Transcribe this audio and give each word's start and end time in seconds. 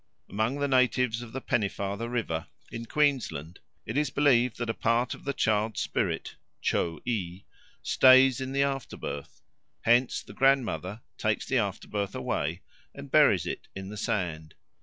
Among 0.27 0.57
the 0.57 0.67
natives 0.67 1.21
on 1.21 1.31
the 1.31 1.39
Pennefather 1.41 2.09
River 2.09 2.47
in 2.71 2.87
Queensland 2.87 3.59
it 3.85 3.97
is 3.97 4.09
believed 4.09 4.57
that 4.57 4.69
a 4.71 4.73
part 4.73 5.13
of 5.13 5.25
the 5.25 5.31
child's 5.31 5.79
spirit 5.79 6.37
(cho 6.59 6.99
i) 7.07 7.43
stays 7.83 8.41
in 8.41 8.51
the 8.51 8.63
afterbirth. 8.63 9.43
Hence 9.81 10.23
the 10.23 10.33
grandmother 10.33 11.01
takes 11.19 11.45
the 11.45 11.59
afterbirth 11.59 12.15
away 12.15 12.63
and 12.95 13.11
buries 13.11 13.45
it 13.45 13.67
in 13.75 13.89
the 13.89 13.95
sand. 13.97 14.55